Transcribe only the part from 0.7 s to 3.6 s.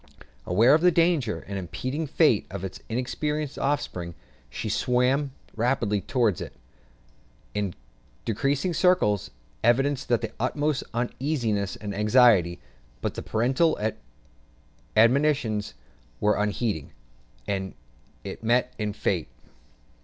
of the danger and impending fate of its inexperienced